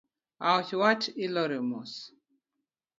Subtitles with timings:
[0.47, 1.93] Aoch wat ilore mos